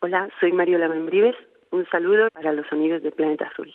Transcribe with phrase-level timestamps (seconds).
[0.00, 1.34] Hola, soy Mariola Membrives.
[1.72, 3.74] Un saludo para los sonidos de Planeta Azul.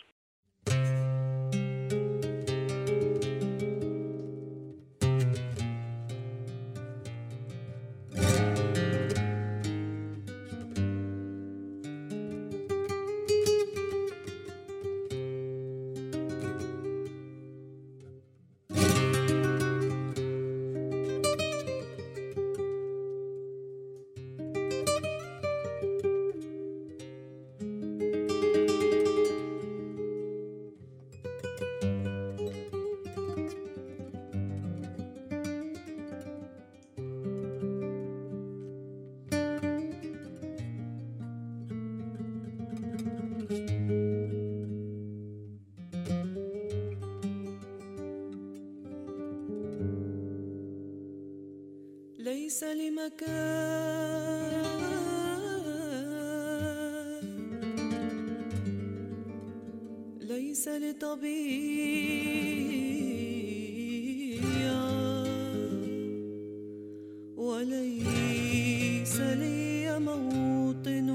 [68.03, 71.09] وليس لي موطن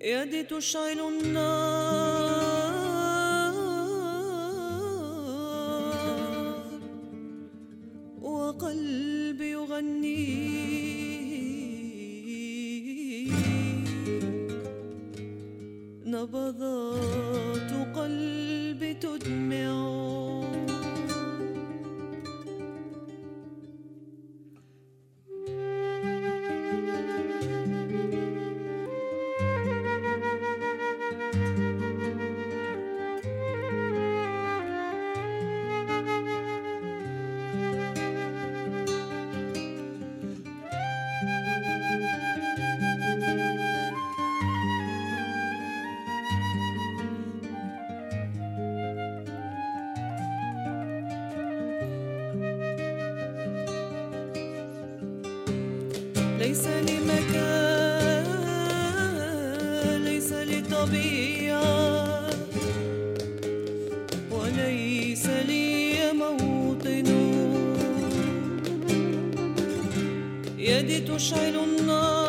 [0.00, 2.33] يدي تشعل النار
[65.25, 67.07] وليس لي موطن.
[70.57, 72.24] يدي تشعل النار.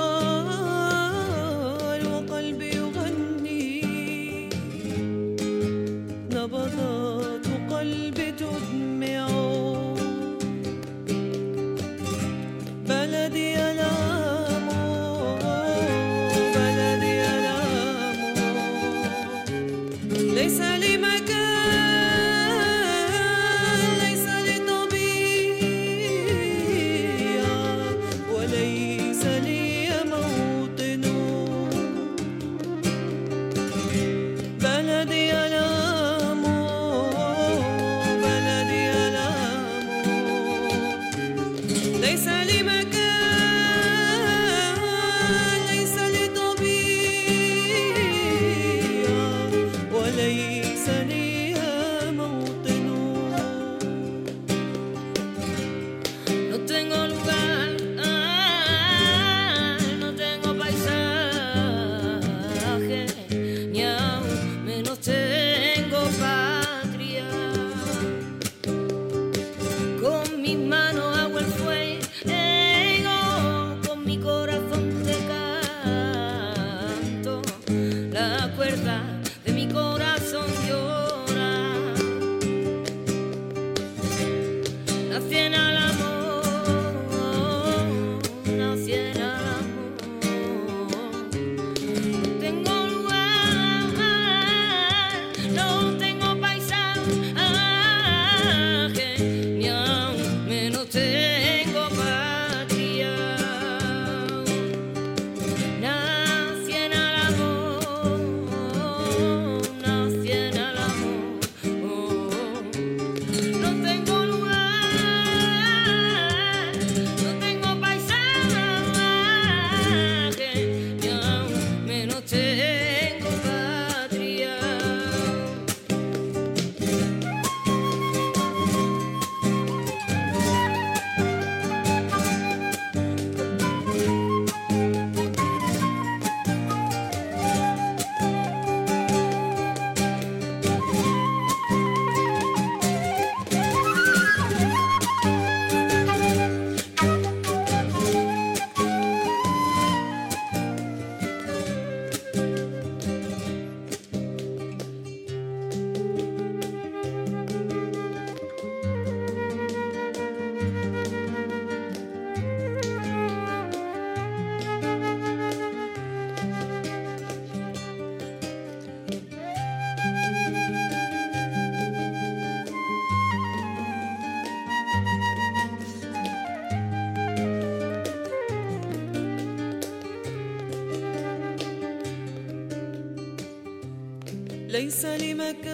[184.77, 185.66] ليس لمكان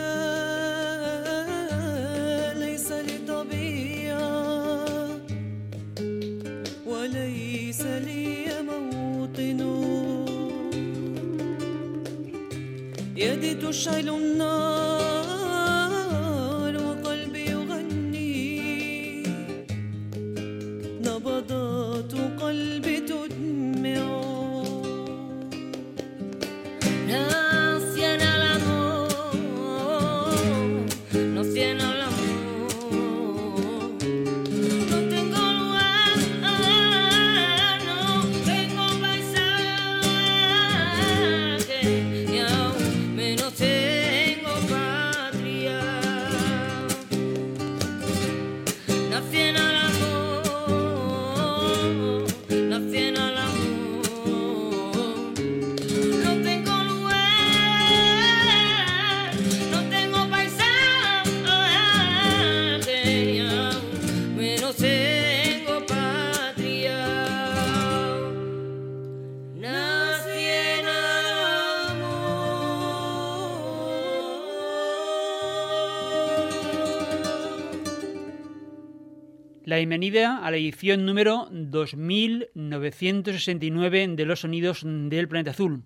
[79.82, 85.82] bienvenida a la edición número 2969 de Los Sonidos del Planeta Azul.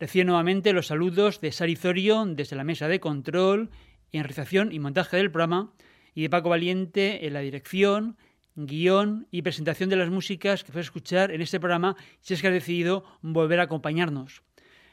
[0.00, 3.68] Recién nuevamente los saludos de Sari Zorio desde la mesa de control,
[4.10, 5.74] en realización y montaje del programa,
[6.14, 8.16] y de Paco Valiente en la dirección,
[8.54, 12.48] guion y presentación de las músicas que puedes escuchar en este programa si es que
[12.48, 14.44] has decidido volver a acompañarnos.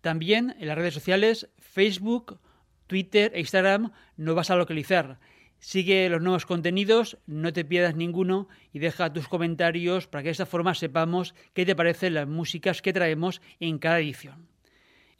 [0.00, 2.40] También en las redes sociales Facebook,
[2.86, 5.20] Twitter e Instagram nos vas a localizar.
[5.58, 10.32] Sigue los nuevos contenidos, no te pierdas ninguno y deja tus comentarios para que de
[10.32, 14.49] esta forma sepamos qué te parecen las músicas que traemos en cada edición.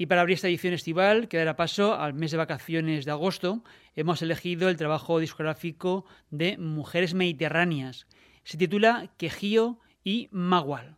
[0.00, 3.62] Y para abrir esta edición estival, que dará paso al mes de vacaciones de agosto,
[3.94, 8.06] hemos elegido el trabajo discográfico de Mujeres Mediterráneas.
[8.42, 10.96] Se titula Quejío y Magual,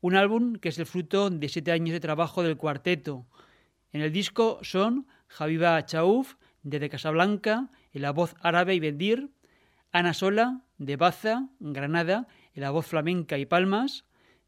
[0.00, 3.26] un álbum que es el fruto de siete años de trabajo del cuarteto.
[3.92, 9.28] En el disco son Javiva Chauf, desde Casablanca, en la voz árabe y bendir,
[9.90, 14.04] Ana Sola, de Baza, Granada, en la voz flamenca y palmas,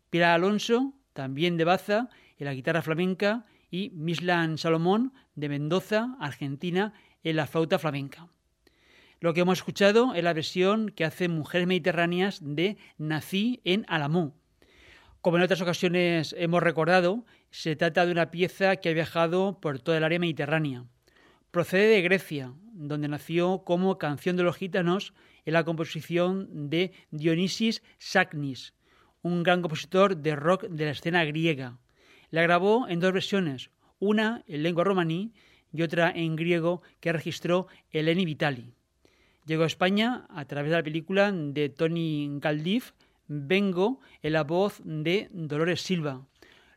[0.08, 6.92] Pilar Alonso, también de Baza, en la guitarra flamenca, y Mislan Salomón, de Mendoza, Argentina,
[7.22, 8.28] en la flauta flamenca.
[9.20, 14.34] Lo que hemos escuchado es la versión que hacen Mujeres Mediterráneas de Nací en Alamú.
[15.20, 19.80] Como en otras ocasiones hemos recordado, se trata de una pieza que ha viajado por
[19.80, 20.84] toda el área mediterránea.
[21.50, 27.82] Procede de Grecia, donde nació como canción de los gitanos en la composición de Dionisis
[27.98, 28.74] Saknis,
[29.22, 31.78] un gran compositor de rock de la escena griega.
[32.30, 35.32] La grabó en dos versiones, una en lengua romaní
[35.72, 38.72] y otra en griego que registró Eleni Vitali.
[39.46, 42.92] Llegó a España a través de la película de Tony Galdif,
[43.28, 46.26] Vengo, en la voz de Dolores Silva.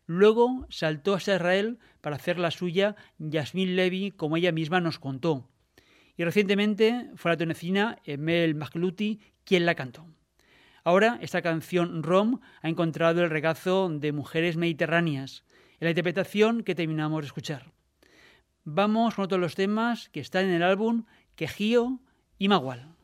[0.05, 5.47] Luego saltó hasta Israel para hacer la suya Yasmín Levy, como ella misma nos contó.
[6.17, 10.05] Y recientemente fue la tunecina Emel Makhlouti quien la cantó.
[10.83, 15.43] Ahora esta canción Rom ha encontrado el regazo de mujeres mediterráneas
[15.79, 17.71] en la interpretación que terminamos de escuchar.
[18.63, 21.99] Vamos con otros los temas que están en el álbum Quejío
[22.37, 22.95] y Magual.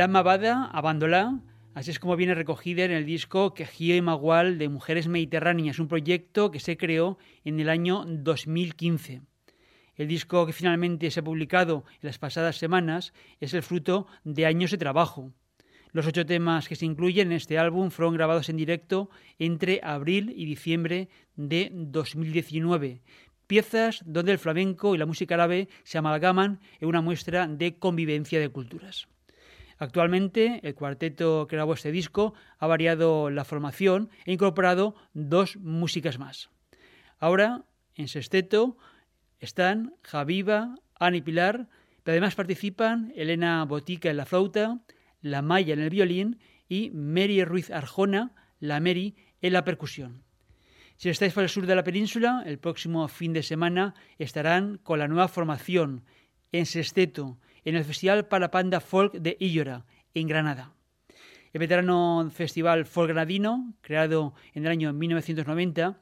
[0.00, 1.40] La Mabada, Abandolá,
[1.74, 5.88] así es como viene recogida en el disco Quejío y Magual de Mujeres Mediterráneas, un
[5.88, 9.20] proyecto que se creó en el año 2015.
[9.96, 14.46] El disco que finalmente se ha publicado en las pasadas semanas es el fruto de
[14.46, 15.34] años de trabajo.
[15.92, 20.32] Los ocho temas que se incluyen en este álbum fueron grabados en directo entre abril
[20.34, 23.02] y diciembre de 2019.
[23.46, 28.40] Piezas donde el flamenco y la música árabe se amalgaman en una muestra de convivencia
[28.40, 29.06] de culturas.
[29.80, 36.18] Actualmente, el cuarteto que grabó este disco ha variado la formación e incorporado dos músicas
[36.18, 36.50] más.
[37.18, 38.76] Ahora, en sexteto,
[39.38, 41.70] están Javiva, Ana y Pilar,
[42.02, 44.80] pero además participan Elena Botica en la flauta,
[45.22, 50.24] la Maya en el violín y Mary Ruiz Arjona, la Mary, en la percusión.
[50.98, 54.98] Si estáis por el sur de la península, el próximo fin de semana estarán con
[54.98, 56.04] la nueva formación
[56.52, 60.72] en Sesteto, en el Festival Palapanda Folk de Illora, en Granada.
[61.52, 66.00] El veterano Festival Folk Granadino, creado en el año 1990,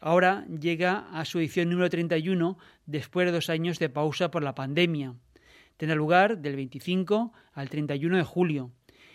[0.00, 4.54] ahora llega a su edición número 31 después de dos años de pausa por la
[4.54, 5.14] pandemia.
[5.76, 8.72] Tendrá lugar del 25 al 31 de julio.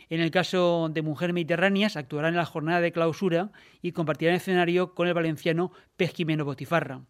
[0.10, 4.94] En el caso de Mujeres Mediterráneas, actuarán en la jornada de clausura y compartirán escenario
[4.94, 7.02] con el valenciano Pesquimeno Botifarra.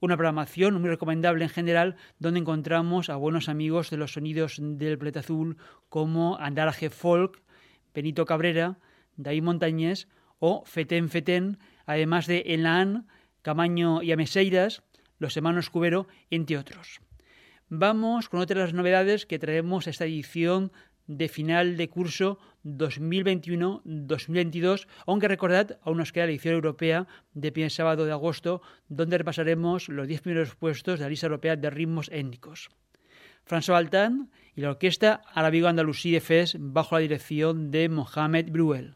[0.00, 4.96] Una programación muy recomendable en general, donde encontramos a buenos amigos de los sonidos del
[4.96, 5.56] planeta azul
[5.88, 7.42] como Andaraje Folk,
[7.92, 8.78] Benito Cabrera,
[9.16, 10.06] David Montañés
[10.38, 13.08] o Feten Feten, además de Elan,
[13.42, 14.84] Camaño y Ameseiras,
[15.18, 17.00] los hermanos Cubero, entre otros.
[17.68, 20.70] Vamos con otras novedades que traemos a esta edición
[21.08, 22.38] de final de curso
[22.76, 29.18] 2021-2022, aunque recordad, aún nos queda la edición europea de primer sábado de agosto, donde
[29.18, 32.70] repasaremos los 10 primeros puestos de la lista europea de ritmos étnicos.
[33.48, 38.94] François Altan y la orquesta Arabigo Andalusí de Fes bajo la dirección de Mohamed Bruel.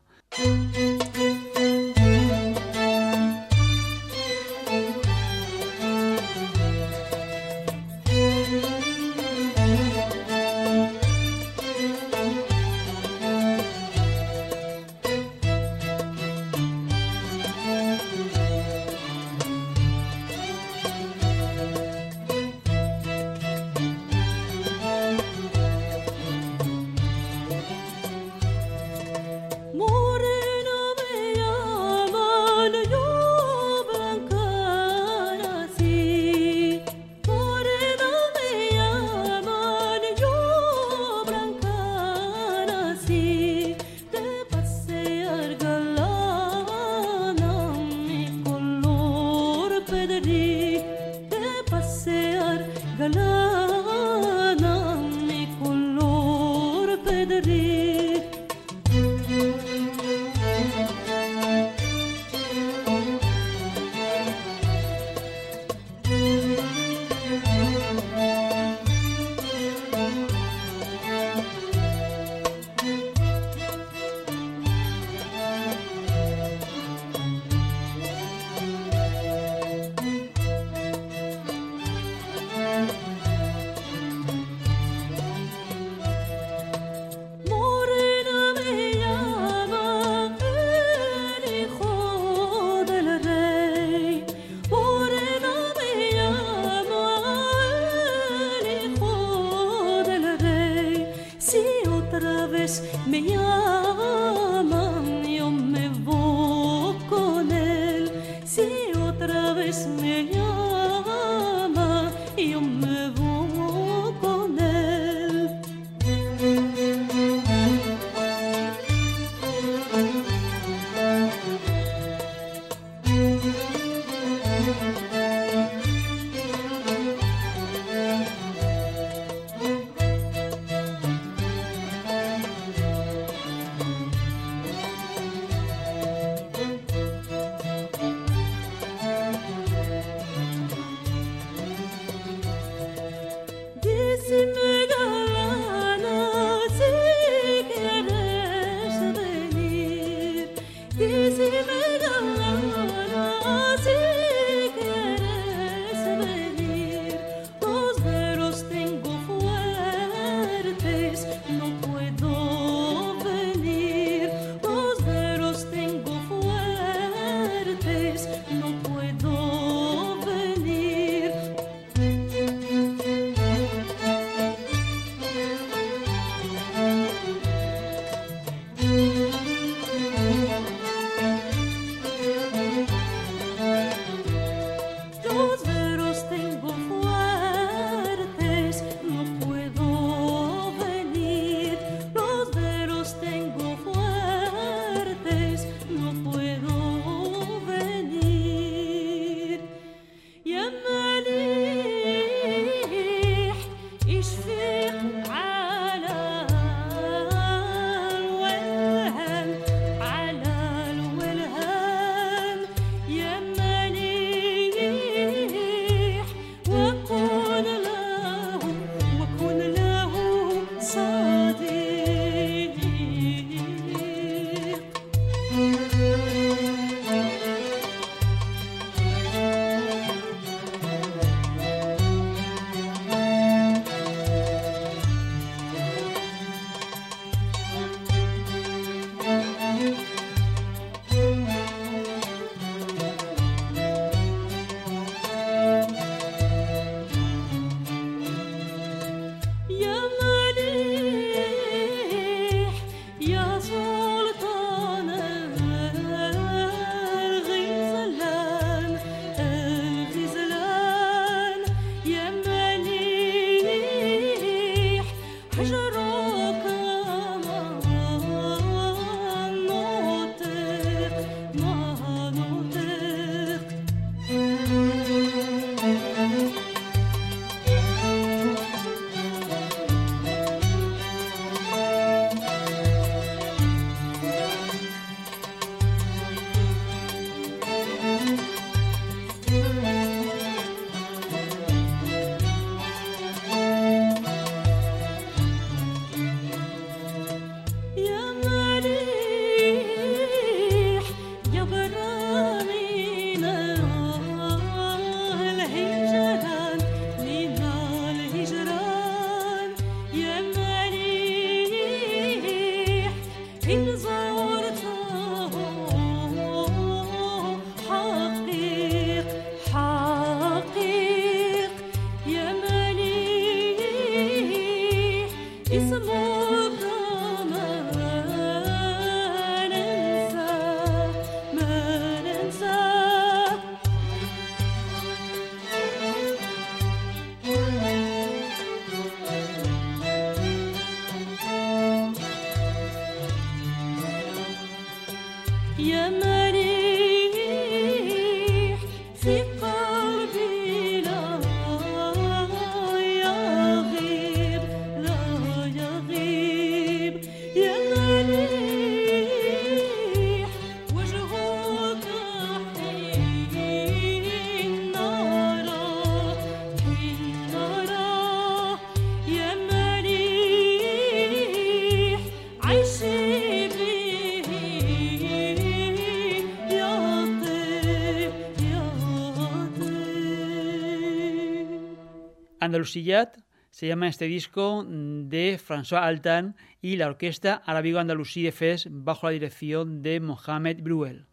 [382.72, 383.36] Andalusillat
[383.70, 389.26] se llama este disco de François Altan y la orquesta Arabigo Andalusí de Fes bajo
[389.26, 391.26] la dirección de Mohamed Bruel.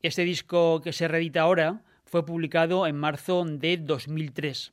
[0.00, 4.72] Este disco que se reedita ahora fue publicado en marzo de 2003.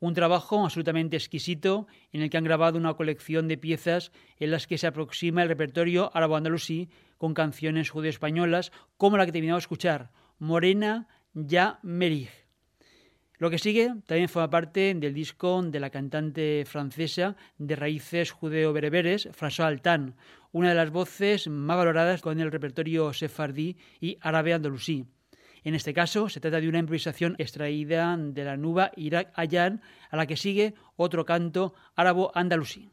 [0.00, 4.66] Un trabajo absolutamente exquisito en el que han grabado una colección de piezas en las
[4.66, 10.10] que se aproxima el repertorio árabe-andalusí con canciones judeo-españolas como la que terminamos de escuchar,
[10.40, 12.47] Morena Ya Merij.
[13.38, 19.28] Lo que sigue también forma parte del disco de la cantante francesa de raíces judeo-bereberes,
[19.30, 20.16] François Altan,
[20.50, 25.06] una de las voces más valoradas con el repertorio sefardí y árabe-andalusí.
[25.62, 30.16] En este caso, se trata de una improvisación extraída de la nuba Irak Ayan, a
[30.16, 32.90] la que sigue otro canto árabo-andalusí.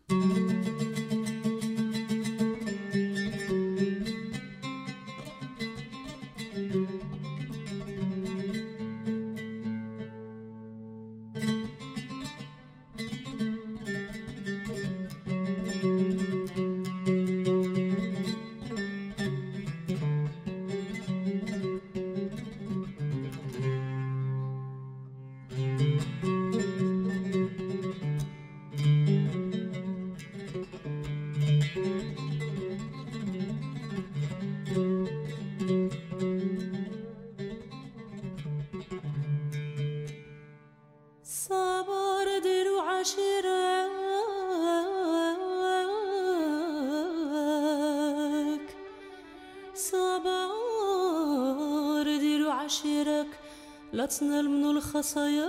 [54.05, 55.45] Յացնել մնուլ խասայա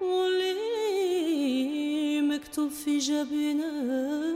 [0.00, 0.62] واللي
[2.22, 4.27] مكتوب في جبينك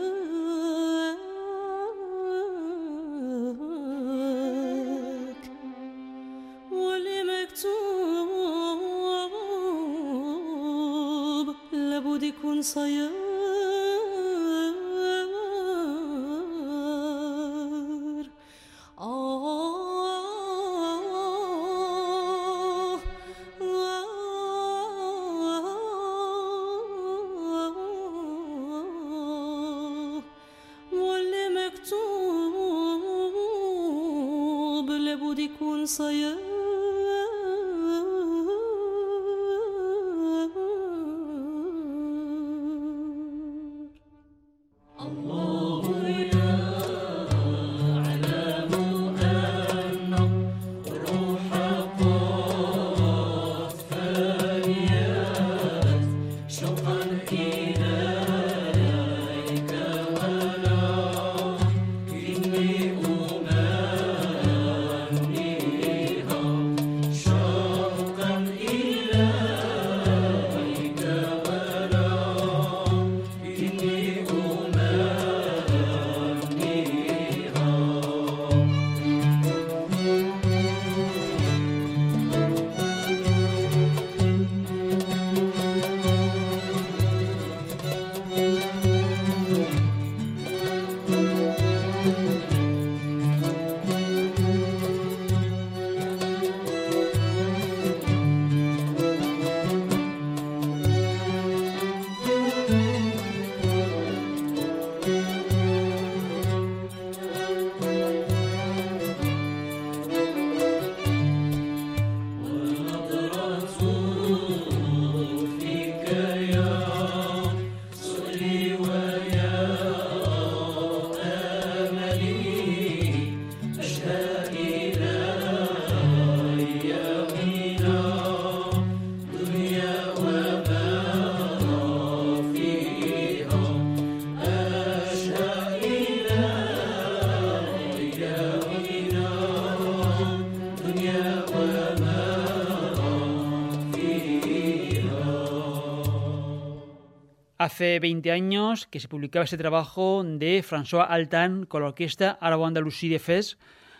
[147.62, 152.66] Hace 20 años que se publicaba ese trabajo de François Altan con la orquesta Arabo
[152.66, 153.56] Andalusí de Fes.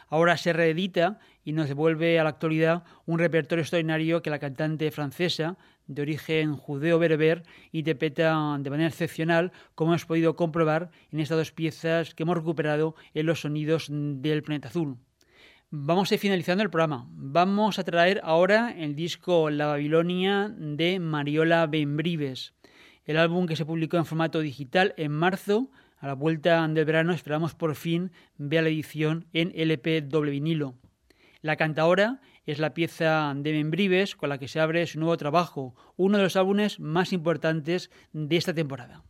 [0.08, 4.90] Ahora se reedita y nos devuelve a la actualidad un repertorio extraordinario que la cantante
[4.90, 11.52] francesa de origen judeo-bereber interpreta de manera excepcional, como hemos podido comprobar en estas dos
[11.52, 14.96] piezas que hemos recuperado en los sonidos del planeta azul.
[15.70, 17.06] Vamos a ir finalizando el programa.
[17.12, 22.54] Vamos a traer ahora el disco La Babilonia de Mariola Benbrives.
[23.04, 27.12] El álbum que se publicó en formato digital en marzo, a la vuelta del verano,
[27.12, 30.74] esperamos por fin ver la edición en LP doble vinilo.
[31.40, 35.74] La cantaora es la pieza de Membrives con la que se abre su nuevo trabajo,
[35.96, 39.02] uno de los álbumes más importantes de esta temporada.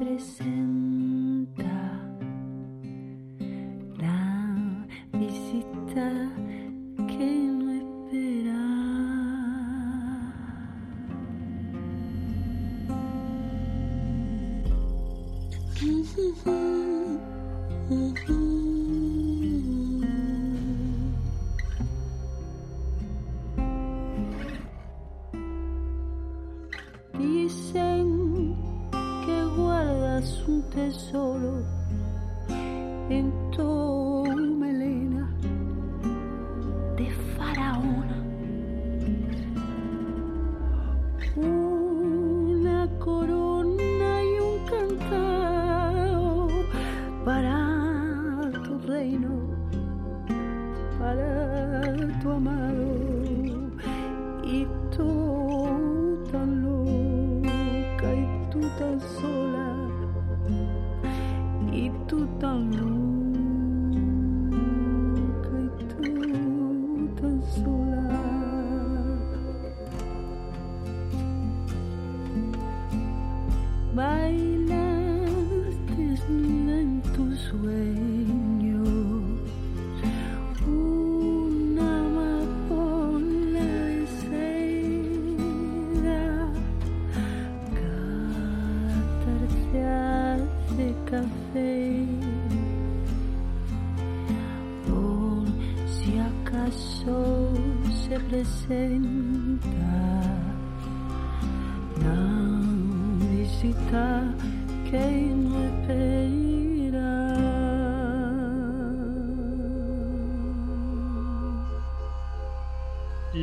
[0.00, 0.89] crescendo.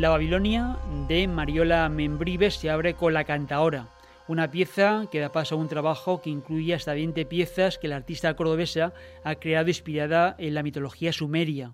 [0.07, 0.77] La Babilonia
[1.09, 3.89] de Mariola Membrives se abre con La Cantaora,
[4.29, 7.97] una pieza que da paso a un trabajo que incluye hasta 20 piezas que la
[7.97, 8.93] artista cordobesa
[9.25, 11.73] ha creado inspirada en la mitología sumeria.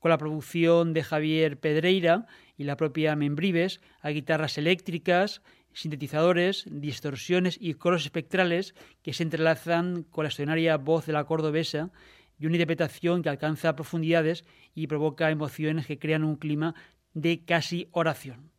[0.00, 2.26] Con la producción de Javier Pedreira
[2.58, 5.40] y la propia Membrives, a guitarras eléctricas,
[5.72, 11.92] sintetizadores, distorsiones y coros espectrales que se entrelazan con la extraordinaria voz de la cordobesa
[12.36, 16.74] y una interpretación que alcanza profundidades y provoca emociones que crean un clima
[17.14, 18.50] de casi oración.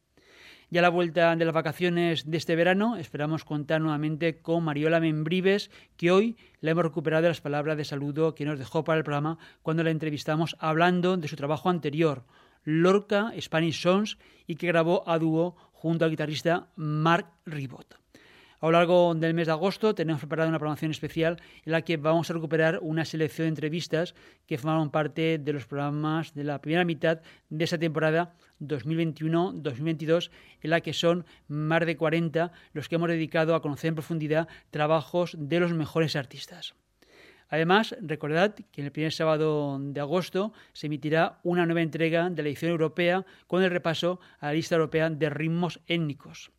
[0.70, 5.02] Ya a la vuelta de las vacaciones de este verano esperamos contar nuevamente con Mariola
[5.02, 8.98] Membrives, que hoy la hemos recuperado de las palabras de saludo que nos dejó para
[8.98, 12.24] el programa cuando la entrevistamos hablando de su trabajo anterior,
[12.64, 18.00] Lorca Spanish Songs, y que grabó a dúo junto al guitarrista Mark Ribot.
[18.62, 21.97] A lo largo del mes de agosto tenemos preparada una programación especial en la que
[21.97, 24.13] vamos a recuperar una selección de entrevistas
[24.45, 30.30] que formaron parte de los programas de la primera mitad de esa temporada 2021-2022,
[30.62, 34.47] en la que son más de 40 los que hemos dedicado a conocer en profundidad
[34.69, 36.76] trabajos de los mejores artistas.
[37.50, 42.43] Además, recordad que en el primer sábado de agosto se emitirá una nueva entrega de
[42.43, 46.52] la edición europea con el repaso a la lista europea de ritmos étnicos.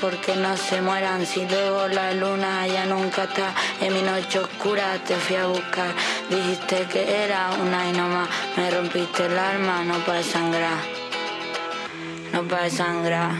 [0.00, 1.26] Porque no se mueran.
[1.26, 5.94] Si luego la luna ya nunca está en mi noche oscura, te fui a buscar.
[6.28, 8.28] Dijiste que era una y no más.
[8.56, 10.78] Me rompiste el alma, no para sangrar.
[12.32, 13.32] No para sangrar.